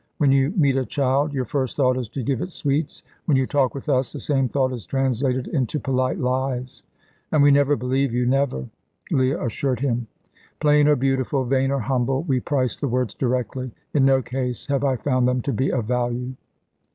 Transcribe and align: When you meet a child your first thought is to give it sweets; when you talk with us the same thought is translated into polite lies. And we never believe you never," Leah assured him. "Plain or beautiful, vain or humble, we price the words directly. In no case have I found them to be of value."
When 0.17 0.31
you 0.31 0.51
meet 0.57 0.77
a 0.77 0.83
child 0.83 1.31
your 1.31 1.45
first 1.45 1.77
thought 1.77 1.95
is 1.95 2.09
to 2.09 2.23
give 2.23 2.41
it 2.41 2.49
sweets; 2.49 3.03
when 3.25 3.37
you 3.37 3.45
talk 3.45 3.75
with 3.75 3.87
us 3.87 4.11
the 4.11 4.19
same 4.19 4.49
thought 4.49 4.71
is 4.73 4.83
translated 4.87 5.45
into 5.49 5.79
polite 5.79 6.17
lies. 6.19 6.81
And 7.31 7.43
we 7.43 7.51
never 7.51 7.75
believe 7.75 8.11
you 8.11 8.25
never," 8.25 8.67
Leah 9.11 9.43
assured 9.45 9.79
him. 9.81 10.07
"Plain 10.59 10.87
or 10.87 10.95
beautiful, 10.95 11.45
vain 11.45 11.69
or 11.69 11.81
humble, 11.81 12.23
we 12.23 12.39
price 12.39 12.77
the 12.77 12.87
words 12.87 13.13
directly. 13.13 13.69
In 13.93 14.03
no 14.03 14.23
case 14.23 14.65
have 14.65 14.83
I 14.83 14.95
found 14.95 15.27
them 15.27 15.39
to 15.41 15.53
be 15.53 15.71
of 15.71 15.85
value." 15.85 16.33